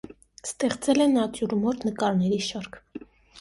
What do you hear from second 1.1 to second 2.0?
նատյուրմորտ